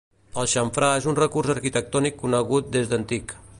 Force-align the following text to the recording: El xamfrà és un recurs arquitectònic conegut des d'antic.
El 0.43 0.47
xamfrà 0.53 0.89
és 1.01 1.05
un 1.11 1.19
recurs 1.19 1.53
arquitectònic 1.55 2.19
conegut 2.25 2.75
des 2.79 2.93
d'antic. 2.95 3.41